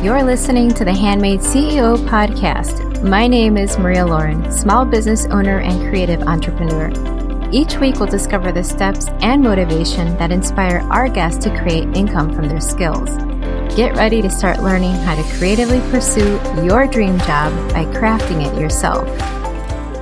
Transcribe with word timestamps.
You're 0.00 0.22
listening 0.22 0.72
to 0.74 0.84
the 0.84 0.94
Handmade 0.94 1.40
CEO 1.40 1.98
podcast. 2.06 3.02
My 3.02 3.26
name 3.26 3.56
is 3.56 3.76
Maria 3.78 4.06
Lauren, 4.06 4.48
small 4.52 4.84
business 4.84 5.26
owner 5.26 5.58
and 5.58 5.90
creative 5.90 6.22
entrepreneur. 6.22 6.92
Each 7.50 7.76
week, 7.78 7.96
we'll 7.96 8.06
discover 8.06 8.52
the 8.52 8.62
steps 8.62 9.08
and 9.22 9.42
motivation 9.42 10.16
that 10.18 10.30
inspire 10.30 10.86
our 10.92 11.08
guests 11.08 11.42
to 11.42 11.58
create 11.58 11.96
income 11.96 12.32
from 12.32 12.48
their 12.48 12.60
skills. 12.60 13.10
Get 13.74 13.96
ready 13.96 14.22
to 14.22 14.30
start 14.30 14.62
learning 14.62 14.92
how 14.92 15.16
to 15.16 15.36
creatively 15.36 15.80
pursue 15.90 16.40
your 16.62 16.86
dream 16.86 17.18
job 17.18 17.52
by 17.72 17.84
crafting 17.86 18.46
it 18.46 18.56
yourself. 18.56 19.08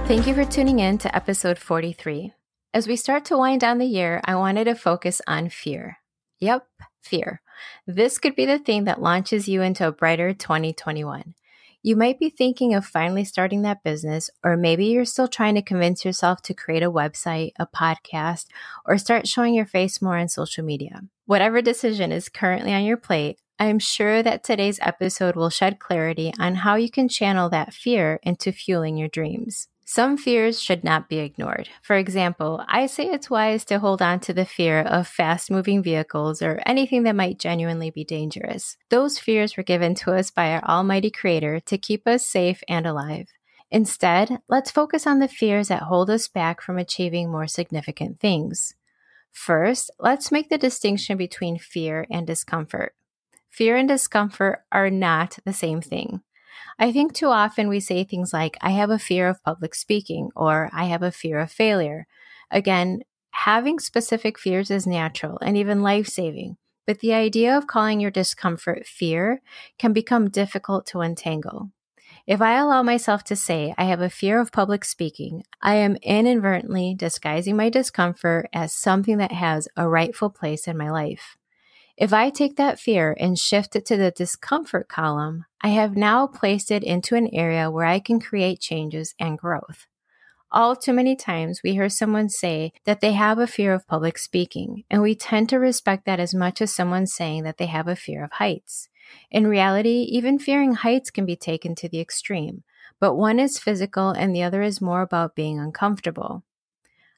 Thank 0.06 0.26
you 0.26 0.34
for 0.34 0.44
tuning 0.44 0.78
in 0.78 0.98
to 0.98 1.16
episode 1.16 1.58
43. 1.58 2.34
As 2.74 2.86
we 2.86 2.96
start 2.96 3.24
to 3.24 3.38
wind 3.38 3.62
down 3.62 3.78
the 3.78 3.86
year, 3.86 4.20
I 4.26 4.34
wanted 4.34 4.64
to 4.64 4.74
focus 4.74 5.22
on 5.26 5.48
fear. 5.48 5.96
Yep, 6.40 6.66
fear. 7.00 7.40
This 7.86 8.18
could 8.18 8.34
be 8.34 8.46
the 8.46 8.58
thing 8.58 8.84
that 8.84 9.00
launches 9.00 9.48
you 9.48 9.62
into 9.62 9.86
a 9.86 9.92
brighter 9.92 10.32
2021. 10.32 11.34
You 11.82 11.94
might 11.94 12.18
be 12.18 12.30
thinking 12.30 12.74
of 12.74 12.84
finally 12.84 13.24
starting 13.24 13.62
that 13.62 13.84
business, 13.84 14.28
or 14.42 14.56
maybe 14.56 14.86
you're 14.86 15.04
still 15.04 15.28
trying 15.28 15.54
to 15.54 15.62
convince 15.62 16.04
yourself 16.04 16.42
to 16.42 16.54
create 16.54 16.82
a 16.82 16.90
website, 16.90 17.52
a 17.60 17.66
podcast, 17.66 18.46
or 18.84 18.98
start 18.98 19.28
showing 19.28 19.54
your 19.54 19.66
face 19.66 20.02
more 20.02 20.18
on 20.18 20.28
social 20.28 20.64
media. 20.64 21.02
Whatever 21.26 21.62
decision 21.62 22.10
is 22.10 22.28
currently 22.28 22.72
on 22.72 22.84
your 22.84 22.96
plate, 22.96 23.38
I'm 23.58 23.78
sure 23.78 24.22
that 24.22 24.42
today's 24.42 24.80
episode 24.82 25.36
will 25.36 25.48
shed 25.48 25.78
clarity 25.78 26.32
on 26.40 26.56
how 26.56 26.74
you 26.74 26.90
can 26.90 27.08
channel 27.08 27.48
that 27.50 27.72
fear 27.72 28.18
into 28.22 28.52
fueling 28.52 28.96
your 28.96 29.08
dreams. 29.08 29.68
Some 29.88 30.16
fears 30.16 30.60
should 30.60 30.82
not 30.82 31.08
be 31.08 31.18
ignored. 31.18 31.68
For 31.80 31.94
example, 31.94 32.64
I 32.66 32.86
say 32.86 33.06
it's 33.06 33.30
wise 33.30 33.64
to 33.66 33.78
hold 33.78 34.02
on 34.02 34.18
to 34.20 34.34
the 34.34 34.44
fear 34.44 34.80
of 34.80 35.06
fast 35.06 35.48
moving 35.48 35.80
vehicles 35.80 36.42
or 36.42 36.60
anything 36.66 37.04
that 37.04 37.14
might 37.14 37.38
genuinely 37.38 37.90
be 37.90 38.02
dangerous. 38.02 38.76
Those 38.90 39.20
fears 39.20 39.56
were 39.56 39.62
given 39.62 39.94
to 39.94 40.12
us 40.12 40.32
by 40.32 40.50
our 40.52 40.64
Almighty 40.64 41.12
Creator 41.12 41.60
to 41.60 41.78
keep 41.78 42.04
us 42.04 42.26
safe 42.26 42.64
and 42.68 42.84
alive. 42.84 43.28
Instead, 43.70 44.40
let's 44.48 44.72
focus 44.72 45.06
on 45.06 45.20
the 45.20 45.28
fears 45.28 45.68
that 45.68 45.82
hold 45.82 46.10
us 46.10 46.26
back 46.26 46.60
from 46.60 46.78
achieving 46.78 47.30
more 47.30 47.46
significant 47.46 48.18
things. 48.18 48.74
First, 49.30 49.92
let's 50.00 50.32
make 50.32 50.48
the 50.48 50.58
distinction 50.58 51.16
between 51.16 51.60
fear 51.60 52.08
and 52.10 52.26
discomfort. 52.26 52.96
Fear 53.50 53.76
and 53.76 53.88
discomfort 53.88 54.64
are 54.72 54.90
not 54.90 55.38
the 55.44 55.52
same 55.52 55.80
thing. 55.80 56.22
I 56.78 56.92
think 56.92 57.14
too 57.14 57.28
often 57.28 57.68
we 57.68 57.80
say 57.80 58.04
things 58.04 58.32
like, 58.32 58.56
I 58.60 58.70
have 58.70 58.90
a 58.90 58.98
fear 58.98 59.28
of 59.28 59.42
public 59.42 59.74
speaking 59.74 60.30
or 60.36 60.70
I 60.72 60.84
have 60.84 61.02
a 61.02 61.12
fear 61.12 61.40
of 61.40 61.50
failure. 61.50 62.06
Again, 62.50 63.00
having 63.30 63.78
specific 63.78 64.38
fears 64.38 64.70
is 64.70 64.86
natural 64.86 65.38
and 65.40 65.56
even 65.56 65.82
life 65.82 66.06
saving, 66.06 66.56
but 66.86 67.00
the 67.00 67.14
idea 67.14 67.56
of 67.56 67.66
calling 67.66 68.00
your 68.00 68.10
discomfort 68.10 68.86
fear 68.86 69.40
can 69.78 69.92
become 69.92 70.28
difficult 70.28 70.86
to 70.86 71.00
untangle. 71.00 71.70
If 72.26 72.42
I 72.42 72.58
allow 72.58 72.82
myself 72.82 73.24
to 73.24 73.36
say 73.36 73.74
I 73.78 73.84
have 73.84 74.00
a 74.00 74.10
fear 74.10 74.40
of 74.40 74.52
public 74.52 74.84
speaking, 74.84 75.44
I 75.62 75.76
am 75.76 75.96
inadvertently 76.02 76.94
disguising 76.94 77.56
my 77.56 77.70
discomfort 77.70 78.48
as 78.52 78.74
something 78.74 79.18
that 79.18 79.32
has 79.32 79.68
a 79.76 79.88
rightful 79.88 80.30
place 80.30 80.68
in 80.68 80.76
my 80.76 80.90
life. 80.90 81.36
If 81.96 82.12
I 82.12 82.28
take 82.28 82.56
that 82.56 82.78
fear 82.78 83.16
and 83.18 83.38
shift 83.38 83.74
it 83.74 83.86
to 83.86 83.96
the 83.96 84.10
discomfort 84.10 84.86
column, 84.86 85.46
I 85.62 85.68
have 85.68 85.96
now 85.96 86.26
placed 86.26 86.70
it 86.70 86.84
into 86.84 87.16
an 87.16 87.30
area 87.32 87.70
where 87.70 87.86
I 87.86 88.00
can 88.00 88.20
create 88.20 88.60
changes 88.60 89.14
and 89.18 89.38
growth. 89.38 89.86
All 90.52 90.76
too 90.76 90.92
many 90.92 91.16
times 91.16 91.62
we 91.64 91.72
hear 91.72 91.88
someone 91.88 92.28
say 92.28 92.74
that 92.84 93.00
they 93.00 93.12
have 93.12 93.38
a 93.38 93.46
fear 93.46 93.72
of 93.72 93.86
public 93.86 94.18
speaking, 94.18 94.84
and 94.90 95.00
we 95.00 95.14
tend 95.14 95.48
to 95.48 95.58
respect 95.58 96.04
that 96.04 96.20
as 96.20 96.34
much 96.34 96.60
as 96.60 96.74
someone 96.74 97.06
saying 97.06 97.44
that 97.44 97.56
they 97.56 97.66
have 97.66 97.88
a 97.88 97.96
fear 97.96 98.22
of 98.22 98.32
heights. 98.32 98.90
In 99.30 99.46
reality, 99.46 100.06
even 100.10 100.38
fearing 100.38 100.74
heights 100.74 101.10
can 101.10 101.24
be 101.24 101.36
taken 101.36 101.74
to 101.76 101.88
the 101.88 102.00
extreme, 102.00 102.62
but 103.00 103.14
one 103.14 103.40
is 103.40 103.58
physical 103.58 104.10
and 104.10 104.34
the 104.34 104.42
other 104.42 104.60
is 104.60 104.82
more 104.82 105.00
about 105.00 105.34
being 105.34 105.58
uncomfortable. 105.58 106.44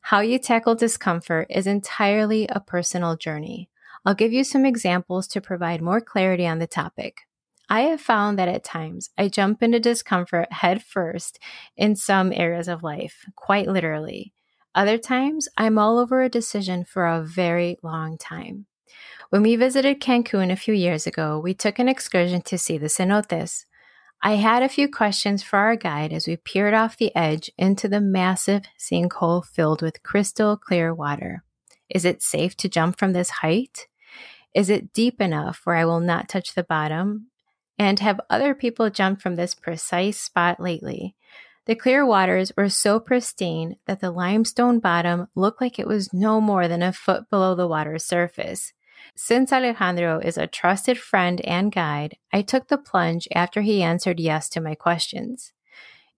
How 0.03 0.21
you 0.21 0.39
tackle 0.39 0.77
discomfort 0.77 1.49
is 1.51 1.67
entirely 1.67 2.47
a 2.49 2.61
personal 2.61 3.17
journey. 3.17 3.69
I'll 4.09 4.15
give 4.15 4.33
you 4.33 4.43
some 4.43 4.65
examples 4.65 5.27
to 5.29 5.43
provide 5.43 5.83
more 5.83 6.01
clarity 6.01 6.47
on 6.47 6.61
the 6.61 6.67
topic. 6.67 7.27
I 7.69 7.83
have 7.83 8.01
found 8.01 8.39
that 8.39 8.49
at 8.49 8.65
times 8.65 9.11
I 9.19 9.29
jump 9.29 9.63
into 9.63 9.79
discomfort 9.79 10.51
head 10.51 10.83
first 10.83 11.39
in 11.77 11.95
some 11.95 12.33
areas 12.33 12.69
of 12.69 12.83
life, 12.83 13.27
quite 13.37 13.69
literally. 13.69 14.33
Other 14.75 14.97
times, 14.97 15.47
I'm 15.59 15.77
all 15.79 15.99
over 15.99 16.23
a 16.23 16.31
decision 16.31 16.87
for 16.87 17.07
a 17.07 17.23
very 17.23 17.77
long 17.83 18.17
time. 18.17 18.65
When 19.29 19.43
we 19.43 19.57
visited 19.57 20.01
Cancun 20.01 20.51
a 20.51 20.57
few 20.57 20.73
years 20.73 21.07
ago, 21.07 21.39
we 21.39 21.53
took 21.53 21.79
an 21.79 21.91
excursion 21.91 22.41
to 22.41 22.57
see 22.57 22.79
the 22.79 22.87
cenotes. 22.87 23.67
I 24.23 24.37
had 24.37 24.63
a 24.63 24.71
few 24.71 24.89
questions 24.89 25.43
for 25.43 25.59
our 25.59 25.77
guide 25.77 26.15
as 26.15 26.27
we 26.27 26.37
peered 26.39 26.73
off 26.73 26.97
the 26.97 27.15
edge 27.15 27.51
into 27.59 27.89
the 27.89 28.01
massive 28.01 28.63
sinkhole 28.79 29.45
filled 29.45 29.83
with 29.83 30.03
crystal 30.03 30.57
clear 30.57 30.95
water. 30.95 31.45
Is 31.91 32.07
it 32.07 32.23
safe 32.23 32.57
to 32.57 32.71
jump 32.71 32.99
from 32.99 33.13
this 33.13 33.29
height? 33.29 33.88
Is 34.59 34.71
it 34.71 34.93
deep 34.93 35.21
enough 35.21 35.61
where 35.63 35.77
I 35.77 35.85
will 35.85 36.01
not 36.01 36.29
touch 36.29 36.55
the 36.55 36.65
bottom? 36.65 37.29
And 37.79 38.01
have 38.01 38.21
other 38.29 38.57
people 38.57 38.91
jumped 38.91 39.23
from 39.23 39.37
this 39.37 39.55
precise 39.55 40.21
spot 40.21 40.59
lately? 40.59 41.15
The 41.67 41.77
clear 41.77 42.05
waters 42.05 42.51
were 42.57 42.69
so 42.69 42.99
pristine 42.99 43.77
that 43.87 44.01
the 44.01 44.11
limestone 44.11 44.81
bottom 44.81 45.29
looked 45.37 45.61
like 45.61 45.79
it 45.79 45.87
was 45.87 46.13
no 46.13 46.41
more 46.41 46.67
than 46.67 46.83
a 46.83 46.93
foot 46.93 47.31
below 47.31 47.55
the 47.55 47.69
water's 47.69 48.05
surface. 48.05 48.73
Since 49.15 49.53
Alejandro 49.53 50.19
is 50.19 50.37
a 50.37 50.49
trusted 50.49 50.99
friend 50.99 51.41
and 51.43 51.71
guide, 51.71 52.17
I 52.33 52.43
took 52.43 52.67
the 52.67 52.79
plunge 52.79 53.29
after 53.33 53.61
he 53.61 53.81
answered 53.81 54.19
yes 54.19 54.49
to 54.49 54.61
my 54.61 54.75
questions. 54.75 55.53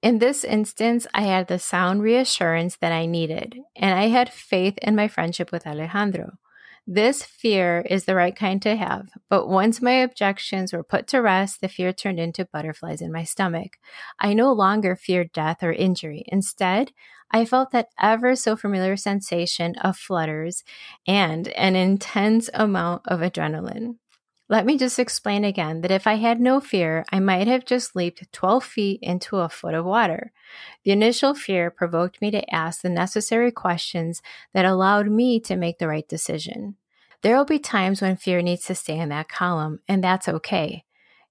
In 0.01 0.19
this 0.19 0.45
instance, 0.45 1.07
I 1.13 1.25
had 1.25 1.49
the 1.49 1.59
sound 1.59 2.01
reassurance 2.01 2.79
that 2.79 2.91
I 2.91 3.05
needed, 3.05 3.59
and 3.77 3.99
I 3.99 4.09
had 4.09 4.33
faith 4.33 4.79
in 4.81 4.97
my 4.97 5.09
friendship 5.09 5.53
with 5.53 5.67
Alejandro. 5.67 6.39
This 6.93 7.23
fear 7.23 7.87
is 7.89 8.07
the 8.07 8.17
right 8.17 8.35
kind 8.35 8.61
to 8.63 8.75
have, 8.75 9.11
but 9.29 9.49
once 9.49 9.81
my 9.81 9.93
objections 9.93 10.73
were 10.73 10.83
put 10.83 11.07
to 11.07 11.23
rest, 11.23 11.61
the 11.61 11.69
fear 11.69 11.93
turned 11.93 12.19
into 12.19 12.49
butterflies 12.53 13.01
in 13.01 13.13
my 13.13 13.23
stomach. 13.23 13.79
I 14.19 14.35
no 14.35 14.53
longer 14.53 14.97
feared 14.97 15.31
death 15.31 15.63
or 15.63 15.71
injury. 15.71 16.25
Instead, 16.27 16.91
I 17.31 17.45
felt 17.45 17.71
that 17.71 17.91
ever 18.01 18.35
so 18.35 18.57
familiar 18.57 18.97
sensation 18.97 19.77
of 19.77 19.97
flutters 19.97 20.65
and 21.07 21.47
an 21.51 21.77
intense 21.77 22.51
amount 22.55 23.03
of 23.07 23.21
adrenaline. 23.21 23.99
Let 24.49 24.67
me 24.67 24.77
just 24.77 24.99
explain 24.99 25.45
again 25.45 25.83
that 25.83 25.93
if 25.93 26.09
I 26.09 26.15
had 26.15 26.41
no 26.41 26.59
fear, 26.59 27.05
I 27.13 27.21
might 27.21 27.47
have 27.47 27.65
just 27.65 27.95
leaped 27.95 28.33
12 28.33 28.65
feet 28.65 28.99
into 29.01 29.37
a 29.37 29.49
foot 29.49 29.75
of 29.75 29.85
water. 29.85 30.33
The 30.83 30.91
initial 30.91 31.37
fear 31.37 31.71
provoked 31.71 32.21
me 32.21 32.33
to 32.33 32.53
ask 32.53 32.83
the 32.83 32.91
necessary 32.91 33.53
questions 33.53 34.23
that 34.53 34.65
allowed 34.65 35.07
me 35.07 35.39
to 35.39 35.55
make 35.55 35.79
the 35.79 35.87
right 35.87 36.09
decision. 36.09 36.75
There 37.23 37.37
will 37.37 37.45
be 37.45 37.59
times 37.59 38.01
when 38.01 38.17
fear 38.17 38.41
needs 38.41 38.65
to 38.67 38.75
stay 38.75 38.99
in 38.99 39.11
that 39.11 39.29
column, 39.29 39.81
and 39.87 40.03
that's 40.03 40.29
okay. 40.29 40.85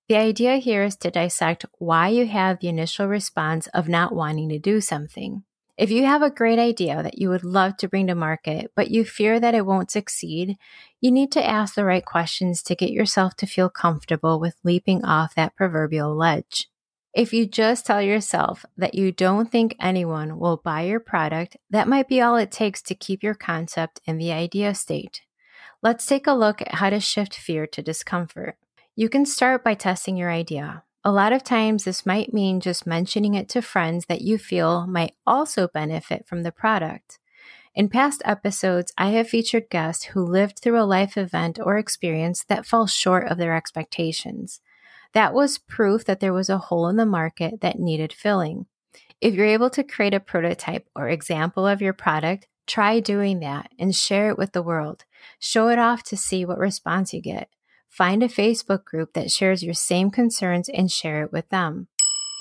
The 0.08 0.18
idea 0.18 0.58
here 0.58 0.84
is 0.84 0.96
to 0.98 1.12
dissect 1.12 1.66
why 1.78 2.10
you 2.10 2.28
have 2.28 2.60
the 2.60 2.68
initial 2.68 3.08
response 3.08 3.68
of 3.68 3.88
not 3.88 4.14
wanting 4.14 4.50
to 4.50 4.60
do 4.60 4.82
something. 4.82 5.44
If 5.78 5.92
you 5.92 6.06
have 6.06 6.22
a 6.22 6.30
great 6.30 6.60
idea 6.60 7.02
that 7.02 7.20
you 7.20 7.30
would 7.30 7.44
love 7.44 7.78
to 7.78 7.88
bring 7.88 8.08
to 8.08 8.16
market, 8.16 8.72
but 8.76 8.92
you 8.92 9.06
fear 9.06 9.40
that 9.40 9.56
it 9.56 9.66
won't 9.66 9.92
succeed, 9.92 10.58
you 11.00 11.10
need 11.10 11.32
to 11.32 11.48
ask 11.48 11.74
the 11.74 11.86
right 11.86 12.04
questions 12.04 12.62
to 12.64 12.76
get 12.76 12.92
yourself 12.92 13.36
to 13.38 13.48
feel 13.48 13.70
comfortable 13.70 14.40
with 14.40 14.58
leaping 14.64 15.06
off 15.06 15.36
that 15.36 15.56
proverbial 15.56 16.14
ledge. 16.16 16.68
If 17.14 17.34
you 17.34 17.48
just 17.48 17.86
tell 17.86 18.02
yourself 18.02 18.66
that 18.78 18.94
you 18.94 19.12
don't 19.12 19.52
think 19.52 19.76
anyone 19.80 20.38
will 20.38 20.58
buy 20.58 20.82
your 20.82 21.00
product, 21.00 21.56
that 21.70 21.88
might 21.88 22.08
be 22.08 22.20
all 22.20 22.36
it 22.36 22.52
takes 22.52 22.82
to 22.84 22.94
keep 22.94 23.24
your 23.24 23.36
concept 23.36 24.02
in 24.06 24.18
the 24.18 24.32
idea 24.32 24.76
state. 24.76 25.22
Let's 25.82 26.06
take 26.06 26.28
a 26.28 26.34
look 26.34 26.62
at 26.62 26.76
how 26.76 26.90
to 26.90 27.00
shift 27.00 27.34
fear 27.34 27.66
to 27.68 27.82
discomfort. 27.82 28.58
You 28.98 29.08
can 29.08 29.26
start 29.26 29.64
by 29.64 29.76
testing 29.76 30.18
your 30.18 30.30
idea. 30.30 30.84
A 31.06 31.12
lot 31.14 31.32
of 31.32 31.42
times, 31.42 31.86
this 31.86 32.06
might 32.06 32.34
mean 32.34 32.60
just 32.60 32.86
mentioning 32.86 33.34
it 33.34 33.48
to 33.50 33.62
friends 33.62 34.06
that 34.08 34.20
you 34.20 34.38
feel 34.38 34.86
might 34.88 35.16
also 35.26 35.70
benefit 35.70 36.28
from 36.28 36.44
the 36.44 36.52
product. 36.52 37.18
In 37.74 37.88
past 37.88 38.22
episodes, 38.26 38.92
I 38.98 39.12
have 39.12 39.30
featured 39.30 39.70
guests 39.70 40.04
who 40.04 40.26
lived 40.26 40.60
through 40.60 40.78
a 40.78 40.84
life 40.84 41.16
event 41.16 41.60
or 41.64 41.78
experience 41.78 42.44
that 42.50 42.66
fell 42.66 42.86
short 42.86 43.30
of 43.30 43.38
their 43.38 43.56
expectations. 43.56 44.60
That 45.14 45.34
was 45.34 45.58
proof 45.58 46.04
that 46.04 46.20
there 46.20 46.34
was 46.34 46.50
a 46.50 46.58
hole 46.58 46.90
in 46.90 46.98
the 46.98 47.06
market 47.06 47.62
that 47.62 47.80
needed 47.80 48.12
filling. 48.12 48.66
If 49.22 49.34
you're 49.34 49.46
able 49.46 49.70
to 49.70 49.84
create 49.84 50.14
a 50.14 50.20
prototype 50.20 50.90
or 50.94 51.08
example 51.08 51.66
of 51.66 51.82
your 51.82 51.94
product, 51.94 52.48
try 52.70 53.00
doing 53.00 53.40
that 53.42 53.72
and 53.78 53.96
share 53.96 54.30
it 54.30 54.38
with 54.38 54.54
the 54.54 54.62
world. 54.62 55.04
Show 55.40 55.68
it 55.70 55.80
off 55.80 56.04
to 56.04 56.16
see 56.16 56.46
what 56.46 56.58
response 56.58 57.14
you 57.14 57.22
get. 57.22 57.50
Find 57.90 58.24
a 58.24 58.30
Facebook 58.30 58.86
group 58.86 59.14
that 59.14 59.32
shares 59.32 59.64
your 59.64 59.74
same 59.74 60.12
concerns 60.12 60.70
and 60.70 60.92
share 60.92 61.24
it 61.24 61.34
with 61.34 61.50
them. 61.50 61.88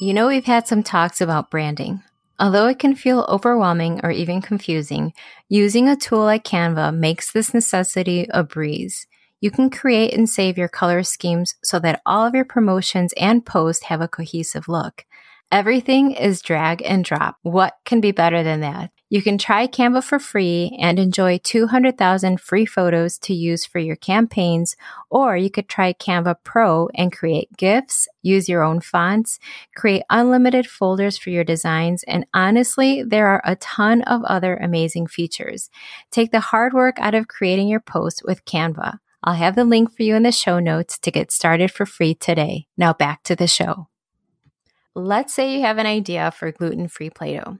You 0.00 0.14
know, 0.14 0.28
we've 0.28 0.44
had 0.44 0.68
some 0.68 0.82
talks 0.82 1.20
about 1.20 1.50
branding. 1.50 2.02
Although 2.38 2.68
it 2.68 2.78
can 2.78 2.94
feel 2.94 3.26
overwhelming 3.28 4.00
or 4.04 4.12
even 4.12 4.40
confusing, 4.40 5.12
using 5.48 5.88
a 5.88 5.96
tool 5.96 6.20
like 6.20 6.44
Canva 6.44 6.96
makes 6.96 7.32
this 7.32 7.52
necessity 7.52 8.28
a 8.30 8.44
breeze. 8.44 9.08
You 9.40 9.50
can 9.50 9.70
create 9.70 10.14
and 10.14 10.28
save 10.28 10.58
your 10.58 10.68
color 10.68 11.02
schemes 11.02 11.54
so 11.64 11.80
that 11.80 12.00
all 12.06 12.24
of 12.24 12.34
your 12.34 12.44
promotions 12.44 13.12
and 13.16 13.44
posts 13.44 13.84
have 13.84 14.00
a 14.00 14.08
cohesive 14.08 14.68
look. 14.68 15.04
Everything 15.50 16.12
is 16.12 16.42
drag 16.42 16.82
and 16.84 17.04
drop. 17.04 17.36
What 17.42 17.74
can 17.84 18.00
be 18.00 18.12
better 18.12 18.42
than 18.42 18.60
that? 18.60 18.90
You 19.10 19.22
can 19.22 19.38
try 19.38 19.66
Canva 19.66 20.04
for 20.04 20.18
free 20.18 20.76
and 20.78 20.98
enjoy 20.98 21.38
200,000 21.38 22.38
free 22.38 22.66
photos 22.66 23.16
to 23.20 23.32
use 23.32 23.64
for 23.64 23.78
your 23.78 23.96
campaigns, 23.96 24.76
or 25.08 25.34
you 25.34 25.50
could 25.50 25.66
try 25.66 25.94
Canva 25.94 26.36
Pro 26.44 26.90
and 26.94 27.10
create 27.10 27.56
GIFs, 27.56 28.06
use 28.20 28.50
your 28.50 28.62
own 28.62 28.80
fonts, 28.80 29.38
create 29.74 30.02
unlimited 30.10 30.66
folders 30.66 31.16
for 31.16 31.30
your 31.30 31.44
designs, 31.44 32.02
and 32.02 32.26
honestly, 32.34 33.02
there 33.02 33.28
are 33.28 33.40
a 33.46 33.56
ton 33.56 34.02
of 34.02 34.22
other 34.24 34.56
amazing 34.56 35.06
features. 35.06 35.70
Take 36.10 36.30
the 36.30 36.40
hard 36.40 36.74
work 36.74 36.98
out 36.98 37.14
of 37.14 37.28
creating 37.28 37.68
your 37.68 37.80
posts 37.80 38.22
with 38.22 38.44
Canva. 38.44 38.98
I'll 39.24 39.34
have 39.34 39.56
the 39.56 39.64
link 39.64 39.90
for 39.96 40.02
you 40.02 40.16
in 40.16 40.22
the 40.22 40.32
show 40.32 40.58
notes 40.58 40.98
to 40.98 41.10
get 41.10 41.32
started 41.32 41.72
for 41.72 41.86
free 41.86 42.14
today. 42.14 42.66
Now 42.76 42.92
back 42.92 43.22
to 43.22 43.34
the 43.34 43.46
show. 43.46 43.88
Let's 44.94 45.32
say 45.32 45.54
you 45.54 45.62
have 45.62 45.78
an 45.78 45.86
idea 45.86 46.30
for 46.30 46.52
gluten 46.52 46.88
free 46.88 47.08
Play 47.08 47.38
Doh. 47.38 47.58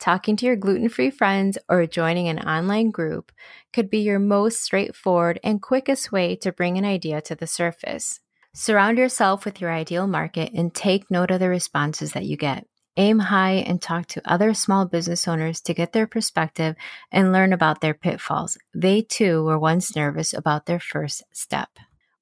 Talking 0.00 0.36
to 0.36 0.46
your 0.46 0.56
gluten 0.56 0.88
free 0.88 1.10
friends 1.10 1.58
or 1.68 1.86
joining 1.86 2.28
an 2.28 2.38
online 2.40 2.90
group 2.90 3.32
could 3.72 3.88
be 3.90 3.98
your 3.98 4.18
most 4.18 4.62
straightforward 4.62 5.38
and 5.44 5.62
quickest 5.62 6.12
way 6.12 6.36
to 6.36 6.52
bring 6.52 6.78
an 6.78 6.84
idea 6.84 7.20
to 7.22 7.34
the 7.34 7.46
surface. 7.46 8.20
Surround 8.54 8.98
yourself 8.98 9.44
with 9.44 9.60
your 9.60 9.72
ideal 9.72 10.06
market 10.06 10.52
and 10.52 10.74
take 10.74 11.10
note 11.10 11.30
of 11.30 11.40
the 11.40 11.48
responses 11.48 12.12
that 12.12 12.26
you 12.26 12.36
get. 12.36 12.66
Aim 12.98 13.18
high 13.18 13.52
and 13.52 13.80
talk 13.80 14.06
to 14.08 14.30
other 14.30 14.52
small 14.52 14.84
business 14.84 15.26
owners 15.26 15.62
to 15.62 15.72
get 15.72 15.94
their 15.94 16.06
perspective 16.06 16.76
and 17.10 17.32
learn 17.32 17.54
about 17.54 17.80
their 17.80 17.94
pitfalls. 17.94 18.58
They 18.74 19.00
too 19.00 19.42
were 19.44 19.58
once 19.58 19.96
nervous 19.96 20.34
about 20.34 20.66
their 20.66 20.80
first 20.80 21.22
step. 21.32 21.70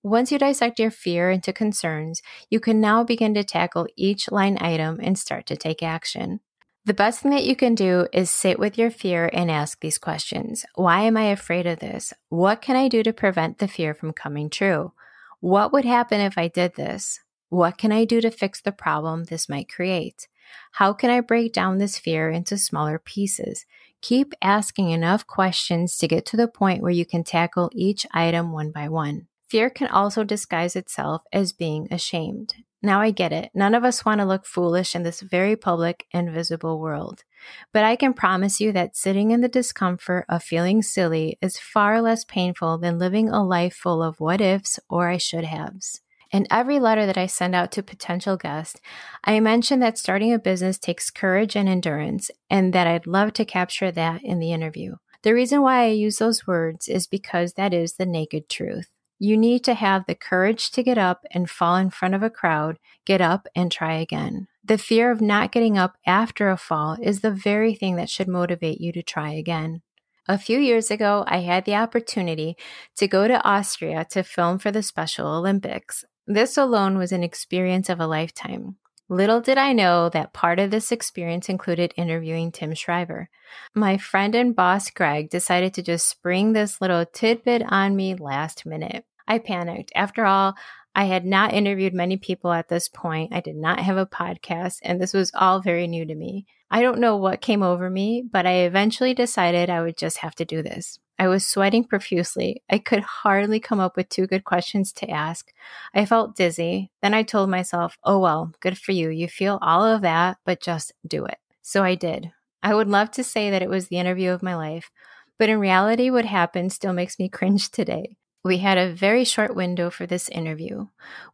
Once 0.03 0.31
you 0.31 0.39
dissect 0.39 0.79
your 0.79 0.93
fear 0.93 1.31
into 1.31 1.53
concerns, 1.53 2.23
you 2.49 2.61
can 2.61 2.81
now 2.81 3.03
begin 3.03 3.35
to 3.35 3.43
tackle 3.43 3.89
each 3.97 4.31
line 4.31 4.57
item 4.61 5.01
and 5.03 5.19
start 5.19 5.45
to 5.47 5.57
take 5.57 5.83
action. 5.83 6.41
The 6.87 6.95
best 6.95 7.21
thing 7.21 7.31
that 7.33 7.45
you 7.45 7.55
can 7.55 7.75
do 7.75 8.09
is 8.11 8.31
sit 8.31 8.59
with 8.59 8.79
your 8.79 8.91
fear 8.91 9.29
and 9.35 9.51
ask 9.51 9.81
these 9.81 9.99
questions. 9.99 10.65
Why 10.77 11.03
am 11.03 11.17
I 11.17 11.25
afraid 11.25 11.67
of 11.67 11.79
this? 11.79 12.15
What 12.31 12.63
can 12.63 12.75
I 12.75 12.89
do 12.89 13.03
to 13.03 13.13
prevent 13.13 13.59
the 13.59 13.69
fear 13.69 13.93
from 13.93 14.15
coming 14.15 14.49
true? 14.49 14.93
What 15.41 15.73
would 15.73 15.85
happen 15.85 16.21
if 16.21 16.39
I 16.39 16.49
did 16.49 16.77
this? 16.77 17.21
What 17.51 17.77
can 17.77 17.93
I 17.93 18.07
do 18.07 18.23
to 18.23 18.31
fix 18.31 18.63
the 18.63 18.73
problem 18.73 19.25
this 19.25 19.49
might 19.49 19.69
create? 19.69 20.27
How 20.73 20.95
can 20.95 21.11
I 21.11 21.21
break 21.21 21.53
down 21.53 21.79
this 21.79 21.99
fear 21.99 22.31
into 22.31 22.57
smaller 22.57 22.99
pieces? 22.99 23.67
Keep 24.01 24.33
asking 24.41 24.91
enough 24.91 25.27
questions 25.27 25.99
to 25.99 26.09
get 26.09 26.25
to 26.27 26.37
the 26.37 26.49
point 26.49 26.83
where 26.83 26.91
you 26.91 27.05
can 27.05 27.25
tackle 27.25 27.71
each 27.75 28.07
item 28.13 28.53
one 28.53 28.71
by 28.71 28.89
one. 28.89 29.27
Fear 29.49 29.71
can 29.71 29.89
also 29.89 30.25
disguise 30.25 30.77
itself 30.77 31.25
as 31.33 31.53
being 31.53 31.89
ashamed. 31.91 32.55
Now 32.83 33.01
I 33.01 33.11
get 33.11 33.33
it. 33.33 33.51
None 33.55 33.75
of 33.75 33.85
us 33.85 34.05
want 34.05 34.21
to 34.21 34.25
look 34.25 34.47
foolish 34.47 34.95
in 34.95 35.03
this 35.03 35.21
very 35.21 35.55
public 35.55 36.07
and 36.13 36.31
visible 36.31 36.81
world. 36.81 37.25
But 37.73 37.85
I 37.85 37.95
can 37.95 38.15
promise 38.15 38.61
you 38.61 38.73
that 38.73 38.97
sitting 38.97 39.31
in 39.33 39.43
the 39.43 39.49
discomfort 39.49 40.25
of 40.29 40.43
feeling 40.43 40.83
silly 40.83 41.39
is 41.43 41.59
far 41.59 42.01
less 42.01 42.25
painful 42.25 42.79
than 42.79 42.99
living 42.99 43.29
a 43.29 43.45
life 43.45 43.75
full 43.75 44.03
of 44.03 44.19
what 44.19 44.41
ifs 44.41 44.81
or 44.89 45.09
I 45.09 45.19
should 45.19 45.45
haves. 45.45 46.01
In 46.33 46.47
every 46.51 46.79
letter 46.79 47.07
that 47.07 47.19
I 47.19 47.27
send 47.27 47.55
out 47.55 47.73
to 47.73 47.83
potential 47.83 48.37
guests, 48.37 48.81
I 49.25 49.41
mention 49.41 49.81
that 49.81 49.99
starting 49.99 50.33
a 50.33 50.39
business 50.39 50.79
takes 50.79 51.11
courage 51.11 51.57
and 51.57 51.69
endurance, 51.69 52.31
and 52.49 52.73
that 52.73 52.87
I'd 52.87 53.07
love 53.07 53.33
to 53.35 53.45
capture 53.45 53.91
that 53.91 54.23
in 54.23 54.39
the 54.39 54.53
interview. 54.53 54.95
The 55.23 55.35
reason 55.35 55.61
why 55.61 55.83
I 55.83 55.89
use 55.89 56.19
those 56.19 56.47
words 56.47 56.89
is 56.89 57.09
because 57.09 57.55
that 57.55 57.75
is 57.75 57.95
the 57.95 58.07
naked 58.07 58.49
truth. 58.49 58.87
You 59.23 59.37
need 59.37 59.65
to 59.65 59.75
have 59.75 60.07
the 60.07 60.15
courage 60.15 60.71
to 60.71 60.83
get 60.83 60.97
up 60.97 61.27
and 61.31 61.49
fall 61.49 61.77
in 61.77 61.91
front 61.91 62.15
of 62.15 62.23
a 62.23 62.31
crowd, 62.31 62.79
get 63.05 63.21
up 63.21 63.47
and 63.55 63.71
try 63.71 63.93
again. 63.97 64.49
The 64.65 64.79
fear 64.79 65.11
of 65.11 65.21
not 65.21 65.53
getting 65.53 65.77
up 65.77 65.97
after 66.07 66.49
a 66.49 66.57
fall 66.57 66.97
is 67.03 67.21
the 67.21 67.31
very 67.31 67.75
thing 67.75 67.97
that 67.97 68.09
should 68.09 68.29
motivate 68.29 68.81
you 68.81 68.93
to 68.93 69.03
try 69.03 69.33
again. 69.33 69.83
A 70.27 70.39
few 70.39 70.59
years 70.59 70.91
ago, 70.91 71.25
I 71.27 71.41
had 71.41 71.67
the 71.67 71.75
opportunity 71.75 72.57
to 72.97 73.07
go 73.07 73.29
to 73.29 73.45
Austria 73.47 74.07
to 74.13 74.23
film 74.23 74.59
for 74.59 74.71
the 74.71 74.83
Special 74.83 75.27
Olympics. 75.29 76.03
This 76.27 76.57
alone 76.57 76.97
was 76.97 77.13
an 77.13 77.23
experience 77.23 77.91
of 77.91 78.01
a 78.01 78.07
lifetime. 78.07 78.77
Little 79.11 79.43
did 79.43 79.59
I 79.59 79.75
know 79.75 80.09
that 80.09 80.33
part 80.33 80.59
of 80.61 80.71
this 80.71 80.93
experience 80.93 81.51
included 81.51 81.93
interviewing 81.97 82.53
Tim 82.53 82.75
Shriver. 82.75 83.29
My 83.75 83.99
friend 83.99 84.35
and 84.35 84.57
boss 84.57 84.89
Greg 84.89 85.29
decided 85.29 85.75
to 85.75 85.83
just 85.83 86.09
spring 86.09 86.53
this 86.53 86.81
little 86.81 87.05
tidbit 87.05 87.65
on 87.69 87.97
me 87.97 88.15
last 88.15 88.65
minute. 88.65 89.05
I 89.27 89.39
panicked. 89.39 89.93
After 89.95 90.25
all, 90.25 90.55
I 90.95 91.05
had 91.05 91.25
not 91.25 91.53
interviewed 91.53 91.95
many 91.95 92.17
people 92.17 92.53
at 92.53 92.69
this 92.69 92.89
point. 92.89 93.33
I 93.33 93.41
did 93.41 93.57
not 93.57 93.81
have 93.81 93.97
a 93.97 94.07
podcast, 94.07 94.79
and 94.83 95.01
this 95.01 95.15
was 95.15 95.31
all 95.35 95.61
very 95.61 95.87
new 95.87 96.05
to 96.05 96.15
me. 96.15 96.47
I 96.71 96.83
don't 96.83 96.99
know 96.99 97.17
what 97.17 97.41
came 97.41 97.63
over 97.63 97.89
me, 97.89 98.23
but 98.31 98.47
I 98.47 98.63
eventually 98.63 99.15
decided 99.15 99.71
I 99.71 99.83
would 99.83 99.97
just 99.97 100.19
have 100.19 100.35
to 100.37 100.45
do 100.45 100.63
this. 100.63 100.99
I 101.19 101.29
was 101.29 101.47
sweating 101.47 101.85
profusely. 101.85 102.63
I 102.71 102.79
could 102.79 103.01
hardly 103.01 103.61
come 103.61 103.79
up 103.79 103.97
with 103.97 104.09
two 104.09 104.27
good 104.27 104.45
questions 104.45 104.93
to 104.95 105.11
ask. 105.11 105.53
I 105.95 106.07
felt 106.07 106.35
dizzy. 106.35 106.91
Then 107.03 107.13
I 107.13 107.25
told 107.25 107.51
myself, 107.51 107.99
oh 108.05 108.19
well, 108.19 108.53
good 108.61 108.79
for 108.79 108.93
you. 108.93 109.11
You 109.11 109.29
feel 109.29 109.59
all 109.61 109.85
of 109.85 110.03
that, 110.03 110.39
but 110.47 110.63
just 110.63 110.93
do 111.07 111.27
it. 111.27 111.39
So 111.61 111.85
I 111.85 111.95
did. 111.95 112.33
I 112.63 112.75
would 112.75 112.89
love 112.89 113.11
to 113.13 113.25
say 113.25 113.51
that 113.51 113.63
it 113.63 113.69
was 113.69 113.89
the 113.89 113.99
interview 113.99 114.31
of 114.31 114.43
my 114.43 114.55
life, 114.55 114.91
but 115.39 115.49
in 115.49 115.61
reality, 115.61 116.11
what 116.11 116.25
happened 116.25 116.73
still 116.73 116.93
makes 116.93 117.19
me 117.19 117.29
cringe 117.39 117.71
today. 117.71 118.17
We 118.43 118.59
had 118.59 118.79
a 118.79 118.93
very 118.93 119.25
short 119.25 119.55
window 119.55 119.91
for 119.91 120.07
this 120.07 120.29
interview. 120.31 120.87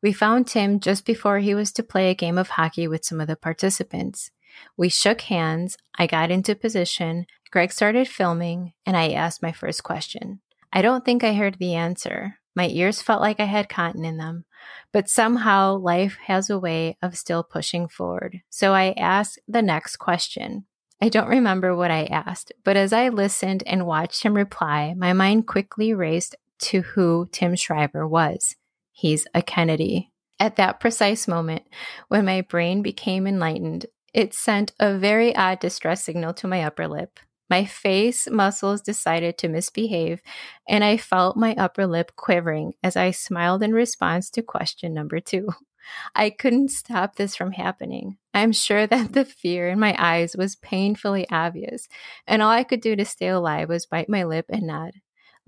We 0.02 0.12
found 0.12 0.46
Tim 0.46 0.80
just 0.80 1.06
before 1.06 1.38
he 1.38 1.54
was 1.54 1.70
to 1.72 1.84
play 1.84 2.10
a 2.10 2.14
game 2.14 2.36
of 2.36 2.50
hockey 2.50 2.88
with 2.88 3.04
some 3.04 3.20
of 3.20 3.28
the 3.28 3.36
participants. 3.36 4.32
We 4.76 4.88
shook 4.88 5.20
hands, 5.22 5.76
I 5.96 6.06
got 6.06 6.30
into 6.30 6.54
position, 6.54 7.26
Greg 7.52 7.72
started 7.72 8.08
filming, 8.08 8.72
and 8.84 8.96
I 8.96 9.10
asked 9.10 9.42
my 9.42 9.52
first 9.52 9.84
question. 9.84 10.40
I 10.72 10.82
don't 10.82 11.04
think 11.04 11.22
I 11.22 11.34
heard 11.34 11.58
the 11.58 11.74
answer. 11.74 12.38
My 12.56 12.68
ears 12.68 13.02
felt 13.02 13.20
like 13.20 13.38
I 13.38 13.44
had 13.44 13.68
cotton 13.68 14.04
in 14.04 14.16
them, 14.16 14.44
but 14.92 15.08
somehow 15.08 15.76
life 15.76 16.16
has 16.24 16.50
a 16.50 16.58
way 16.58 16.96
of 17.02 17.16
still 17.16 17.44
pushing 17.44 17.86
forward. 17.86 18.40
So 18.50 18.72
I 18.72 18.94
asked 18.96 19.38
the 19.46 19.62
next 19.62 19.96
question. 19.96 20.64
I 21.00 21.10
don't 21.10 21.28
remember 21.28 21.76
what 21.76 21.90
I 21.90 22.04
asked, 22.04 22.52
but 22.64 22.76
as 22.76 22.92
I 22.92 23.10
listened 23.10 23.62
and 23.66 23.86
watched 23.86 24.22
him 24.22 24.34
reply, 24.34 24.94
my 24.96 25.12
mind 25.12 25.46
quickly 25.46 25.92
raced 25.92 26.34
to 26.60 26.82
who 26.82 27.28
Tim 27.32 27.54
Shriver 27.56 28.06
was. 28.06 28.56
He's 28.92 29.26
a 29.34 29.42
Kennedy. 29.42 30.10
At 30.38 30.56
that 30.56 30.80
precise 30.80 31.26
moment, 31.26 31.62
when 32.08 32.24
my 32.24 32.42
brain 32.42 32.82
became 32.82 33.26
enlightened, 33.26 33.86
it 34.12 34.34
sent 34.34 34.72
a 34.78 34.96
very 34.96 35.34
odd 35.34 35.60
distress 35.60 36.02
signal 36.02 36.34
to 36.34 36.48
my 36.48 36.62
upper 36.62 36.88
lip. 36.88 37.20
My 37.48 37.64
face 37.64 38.28
muscles 38.28 38.80
decided 38.80 39.38
to 39.38 39.48
misbehave, 39.48 40.20
and 40.68 40.82
I 40.82 40.96
felt 40.96 41.36
my 41.36 41.54
upper 41.54 41.86
lip 41.86 42.12
quivering 42.16 42.72
as 42.82 42.96
I 42.96 43.12
smiled 43.12 43.62
in 43.62 43.72
response 43.72 44.30
to 44.30 44.42
question 44.42 44.92
number 44.92 45.20
two. 45.20 45.48
I 46.14 46.30
couldn't 46.30 46.70
stop 46.70 47.14
this 47.14 47.36
from 47.36 47.52
happening. 47.52 48.16
I'm 48.34 48.52
sure 48.52 48.86
that 48.88 49.12
the 49.12 49.24
fear 49.24 49.68
in 49.68 49.78
my 49.78 49.94
eyes 49.98 50.36
was 50.36 50.56
painfully 50.56 51.28
obvious, 51.30 51.88
and 52.26 52.42
all 52.42 52.50
I 52.50 52.64
could 52.64 52.80
do 52.80 52.96
to 52.96 53.04
stay 53.04 53.28
alive 53.28 53.68
was 53.68 53.86
bite 53.86 54.08
my 54.08 54.24
lip 54.24 54.46
and 54.48 54.66
nod. 54.66 54.92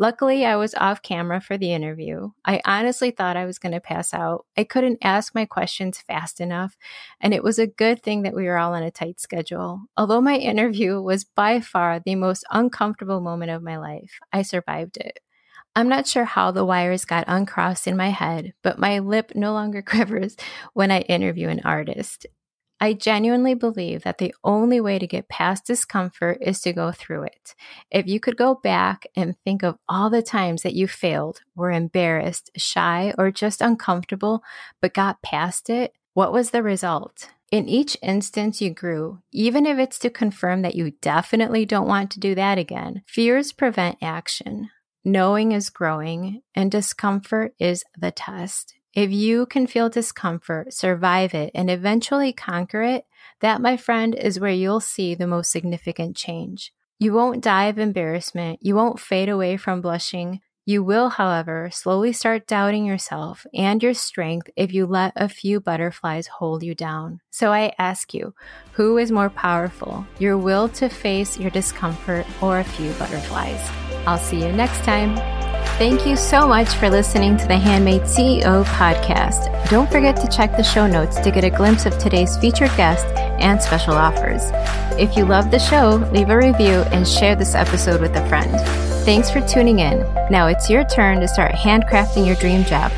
Luckily, 0.01 0.47
I 0.47 0.55
was 0.55 0.77
off 0.77 1.03
camera 1.03 1.41
for 1.41 1.59
the 1.59 1.73
interview. 1.73 2.31
I 2.45 2.61
honestly 2.65 3.11
thought 3.11 3.37
I 3.37 3.47
was 3.47 3.59
going 3.59 3.73
to 3.73 3.81
pass 3.81 4.15
out. 4.15 4.47
I 4.57 4.63
couldn't 4.63 5.01
ask 5.03 5.35
my 5.35 5.45
questions 5.45 5.99
fast 5.99 6.41
enough, 6.41 6.77
and 7.21 7.35
it 7.35 7.43
was 7.43 7.59
a 7.59 7.67
good 7.67 8.03
thing 8.03 8.23
that 8.23 8.35
we 8.35 8.45
were 8.45 8.59
all 8.59 8.75
on 8.75 8.85
a 8.85 8.93
tight 8.93 9.19
schedule. 9.19 9.83
Although 9.97 10.21
my 10.21 10.37
interview 10.39 11.03
was 11.03 11.25
by 11.25 11.61
far 11.61 11.99
the 11.99 12.15
most 12.15 12.45
uncomfortable 12.53 13.21
moment 13.21 13.51
of 13.51 13.63
my 13.63 13.77
life, 13.77 14.21
I 14.33 14.43
survived 14.43 14.99
it. 14.99 15.19
I'm 15.75 15.89
not 15.89 16.07
sure 16.07 16.25
how 16.25 16.53
the 16.53 16.65
wires 16.65 17.05
got 17.05 17.25
uncrossed 17.27 17.87
in 17.87 17.97
my 17.97 18.11
head, 18.11 18.53
but 18.63 18.79
my 18.79 19.01
lip 19.01 19.33
no 19.35 19.53
longer 19.53 19.83
quivers 19.87 20.37
when 20.75 20.93
I 20.93 21.01
interview 21.01 21.49
an 21.49 21.61
artist. 21.65 22.27
I 22.81 22.93
genuinely 22.93 23.55
believe 23.55 24.05
that 24.05 24.19
the 24.19 24.35
only 24.45 24.81
way 24.81 24.99
to 24.99 25.07
get 25.07 25.29
past 25.29 25.67
discomfort 25.67 26.39
is 26.41 26.61
to 26.61 26.73
go 26.73 26.93
through 26.93 27.25
it. 27.25 27.55
If 27.91 28.07
you 28.07 28.21
could 28.21 28.37
go 28.37 28.55
back 28.55 29.07
and 29.17 29.35
think 29.45 29.63
of 29.63 29.79
all 29.89 30.11
the 30.11 30.23
times 30.23 30.63
that 30.63 30.75
you 30.75 30.87
failed, 30.87 31.41
were 31.57 31.73
embarrassed, 31.73 32.51
shy, 32.57 33.13
or 33.19 33.31
just 33.33 33.61
uncomfortable, 33.61 34.43
but 34.81 34.95
got 34.95 35.23
past 35.23 35.69
it, 35.69 35.93
what 36.15 36.33
was 36.33 36.51
the 36.51 36.63
result? 36.63 37.31
In 37.51 37.69
each 37.69 37.97
instance, 38.03 38.61
you 38.61 38.71
grew, 38.71 39.23
even 39.33 39.67
if 39.67 39.79
it's 39.79 39.99
to 40.01 40.11
confirm 40.11 40.63
that 40.63 40.75
you 40.75 40.93
definitely 41.01 41.65
don't 41.65 41.89
want 41.89 42.11
to 42.13 42.21
do 42.21 42.35
that 42.35 42.59
again. 42.59 43.03
Fears 43.07 43.53
prevent 43.53 43.97
action. 44.03 44.71
Knowing 45.05 45.53
is 45.53 45.71
growing, 45.71 46.43
and 46.55 46.71
discomfort 46.71 47.55
is 47.59 47.85
the 47.97 48.11
test. 48.11 48.75
If 48.99 49.13
you 49.13 49.47
can 49.47 49.69
feel 49.69 49.89
discomfort, 49.89 50.75
survive 50.75 51.33
it, 51.33 51.53
and 51.55 51.71
eventually 51.71 52.33
conquer 52.33 52.83
it, 52.83 53.05
that, 53.39 53.61
my 53.61 53.77
friend, 53.77 54.13
is 54.13 54.41
where 54.41 54.51
you'll 54.51 54.81
see 54.81 55.15
the 55.15 55.29
most 55.29 55.53
significant 55.53 56.17
change. 56.17 56.73
You 56.99 57.13
won't 57.13 57.45
die 57.45 57.67
of 57.67 57.79
embarrassment. 57.79 58.59
You 58.61 58.75
won't 58.75 58.99
fade 58.99 59.29
away 59.29 59.57
from 59.57 59.83
blushing. 59.83 60.41
You 60.67 60.83
will, 60.83 61.11
however, 61.11 61.71
slowly 61.73 62.13
start 62.13 62.49
doubting 62.49 62.85
yourself 62.87 63.47
and 63.55 63.81
your 63.81 63.95
strength 63.95 64.51
if 64.57 64.73
you 64.73 64.85
let 64.85 65.13
a 65.15 65.29
few 65.29 65.61
butterflies 65.61 66.27
hold 66.27 66.65
you 66.65 66.75
down. 66.75 67.21
So 67.31 67.53
I 67.53 67.75
ask 67.79 68.13
you, 68.13 68.35
who 68.73 68.99
is 68.99 69.13
more 69.13 69.31
powerful, 69.31 70.05
your 70.19 70.37
will 70.37 70.69
to 70.71 70.89
face 70.89 71.39
your 71.39 71.51
discomfort 71.53 72.27
or 72.43 72.59
a 72.59 72.65
few 72.65 72.91
butterflies? 72.95 73.65
I'll 74.09 74.19
see 74.19 74.45
you 74.45 74.51
next 74.51 74.83
time. 74.83 75.38
Thank 75.79 76.05
you 76.09 76.17
so 76.17 76.49
much 76.49 76.71
for 76.71 76.91
listening 76.91 77.37
to 77.37 77.47
the 77.47 77.57
Handmade 77.57 78.03
CEO 78.03 78.65
podcast. 78.65 79.71
Don't 79.71 79.89
forget 79.89 80.17
to 80.17 80.27
check 80.27 80.57
the 80.57 80.65
show 80.65 80.89
notes 80.89 81.21
to 81.21 81.31
get 81.31 81.45
a 81.45 81.51
glimpse 81.51 81.87
of 81.87 81.97
today's 81.99 82.37
featured 82.37 82.77
guest 82.77 83.07
and 83.39 83.63
special 83.63 83.95
offers. 83.95 84.43
If 84.99 85.17
you 85.17 85.25
love 85.25 85.53
the 85.53 85.61
show, 85.61 86.05
leave 86.13 86.31
a 86.31 86.37
review 86.37 86.83
and 86.91 87.07
share 87.07 87.37
this 87.37 87.55
episode 87.55 88.01
with 88.01 88.17
a 88.17 88.29
friend. 88.29 88.51
Thanks 89.05 89.31
for 89.31 89.41
tuning 89.41 89.79
in. 89.79 90.01
Now 90.33 90.49
it's 90.49 90.69
your 90.69 90.83
turn 90.83 91.21
to 91.21 91.29
start 91.29 91.53
handcrafting 91.53 92.27
your 92.27 92.35
dream 92.35 92.65
job 92.65 92.91